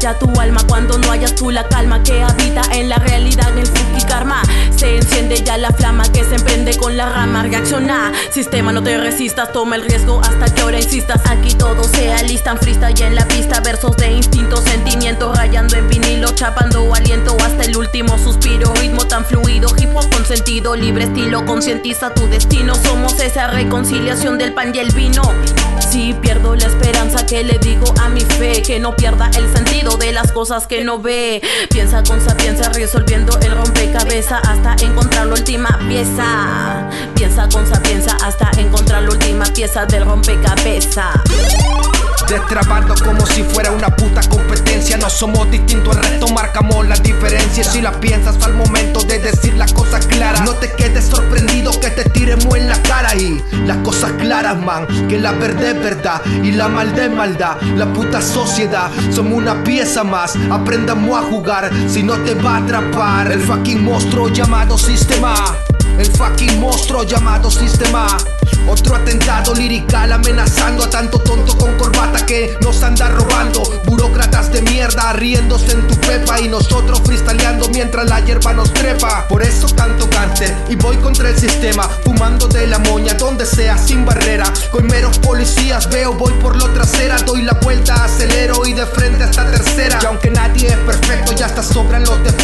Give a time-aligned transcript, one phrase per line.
[0.00, 3.58] estalla tu alma cuando no hayas tú la calma que habita en la realidad, en
[3.58, 4.42] el Fuki Karma.
[4.74, 7.42] Se enciende ya la flama que se emprende con la rama.
[7.42, 11.20] Reacciona, sistema, no te resistas, toma el riesgo hasta que ahora insistas.
[11.28, 16.30] Aquí todo se alistan, freestyle en la pista, versos de instinto, sentimiento, rayando en vinilo,
[16.34, 18.72] chapando aliento hasta el último suspiro.
[18.74, 22.74] Ritmo tan fluido, hip hop con sentido, libre estilo, concientiza tu destino.
[22.74, 25.22] Somos esa reconciliación del pan y el vino.
[28.70, 31.42] Que no pierda el sentido de las cosas que no ve.
[31.70, 36.88] Piensa con sapiencia resolviendo el rompecabezas hasta encontrar la última pieza.
[37.16, 41.16] Piensa con sapiencia hasta encontrar la última pieza del rompecabezas.
[42.28, 44.96] Destrabando como si fuera una puta competencia.
[44.98, 47.72] No somos distintos, el resto marcamos las diferencias.
[47.72, 49.50] Si la piensas al momento de decir
[50.06, 50.72] claras, no te
[53.70, 57.56] las cosas claras, man, que la verdad es verdad y la maldad es maldad.
[57.76, 60.34] La puta sociedad, somos una pieza más.
[60.50, 65.34] Aprendamos a jugar, si no te va a atrapar el fucking monstruo llamado sistema.
[66.00, 68.06] El fucking monstruo llamado sistema.
[68.66, 73.62] Otro atentado lirical amenazando a tanto tonto con corbata que nos anda robando.
[73.84, 79.28] Burócratas de mierda riéndose en tu pepa y nosotros freestyleando mientras la hierba nos trepa.
[79.28, 83.76] Por eso canto cante y voy contra el sistema, fumando de la moña donde sea
[83.76, 84.50] sin barrera.
[84.70, 89.24] Con meros policías veo, voy por lo trasera, doy la vuelta, acelero y de frente
[89.24, 89.98] hasta tercera.
[90.00, 92.39] Y aunque nadie es perfecto, ya hasta sobran los defectos.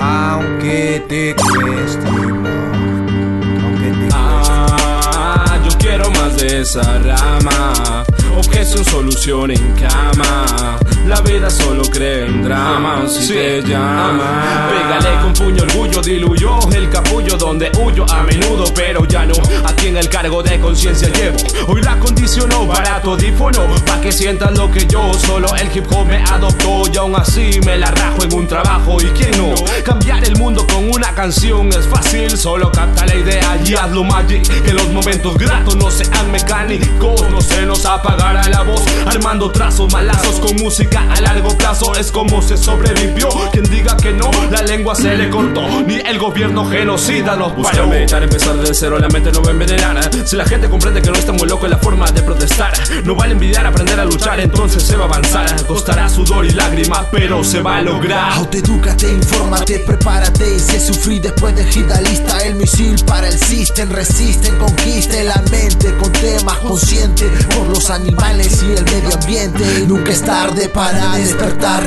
[0.00, 8.04] Aunque te cueste, aunque te Ah, yo quiero más de esa rama.
[8.36, 10.78] Objeción, solución en cama.
[11.08, 14.68] La vida solo cree en drama si te llama.
[14.68, 19.32] Pégale con puño orgullo, diluyó el capullo donde huyo a menudo, pero ya no.
[19.64, 21.38] Aquí en el cargo de conciencia llevo.
[21.66, 25.14] Hoy la condicionó barato dífono, pa' que sientas lo que yo.
[25.14, 28.98] Solo el hip hop me adoptó y aún así me la rajo en un trabajo.
[29.00, 29.54] ¿Y quién no?
[29.82, 34.42] Cambiar el mundo con una canción es fácil, solo capta la idea y hazlo magic.
[34.62, 38.84] Que los momentos gratos no sean mecánicos, no se nos apagará la voz.
[39.06, 43.28] Armando trazos malazos con música a largo plazo es como se sobrevivió.
[43.52, 45.62] Quien diga que no, la lengua se le cortó.
[45.86, 47.62] Ni el gobierno genocida nos paró.
[47.62, 50.10] Búscame echar empezar de cero, la mente no va a envenenar.
[50.26, 52.72] Si la gente comprende que no está muy loco en la forma de protestar,
[53.04, 55.66] no vale envidiar, aprender a luchar, entonces se va a avanzar.
[55.66, 58.32] Costará sudor y lágrimas, pero se va a lograr.
[58.32, 61.64] Autoedúcate, infórmate, prepárate y si sufrí después de
[62.00, 67.30] lista el misil para el system, resisten, conquiste la mente con temas conscientes
[67.78, 69.84] los animales y el medio ambiente.
[69.86, 71.84] Nunca es tarde para despertar.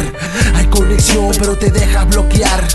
[0.56, 2.66] Hay conexión, pero te dejas bloquear.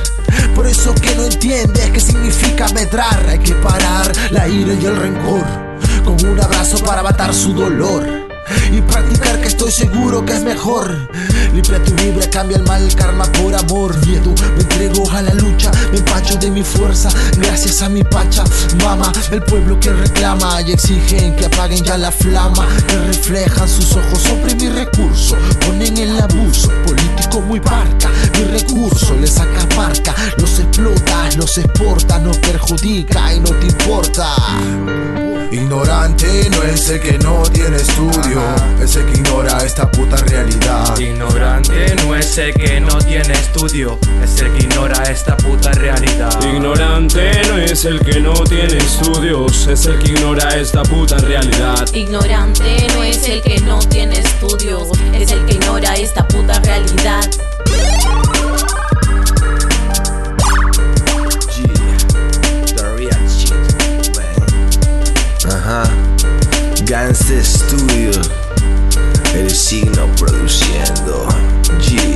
[0.54, 3.25] Por eso que no entiendes qué significa medrar.
[3.27, 5.44] Hay que parar la ira y el rencor
[6.04, 8.06] con un abrazo para matar su dolor
[8.71, 11.09] y practicar que estoy seguro que es mejor.
[11.54, 13.97] Limpia tu vibra, cambia el mal, karma por amor.
[14.06, 15.45] Miedo, me entrego a la empacho
[16.46, 17.08] de mi fuerza.
[17.38, 18.44] Gracias a mi pacha,
[18.82, 22.66] mama, el pueblo que reclama y exigen que apaguen ya la flama.
[22.86, 25.36] Que reflejan sus ojos sobre mi recurso,
[25.66, 28.10] ponen el abuso político muy parca.
[28.38, 34.26] Mi recurso les saca marca, los explota, los exporta, no perjudica y no te importa.
[35.50, 38.40] Ignorante no es el que no tiene estudio,
[38.82, 40.98] es el que ignora esta puta realidad.
[40.98, 46.05] Ignorante no es el que no tiene estudio, es el que ignora esta puta realidad.
[46.42, 51.87] Ignorante no es el que no tiene estudios, es el que ignora esta puta realidad.
[51.92, 57.28] Ignorante no es el que no tiene estudios, es el que ignora esta puta realidad.
[65.48, 65.84] Ajá.
[66.84, 68.10] Gangsta Studio.
[69.34, 71.26] El signo produciendo.
[71.81, 72.16] G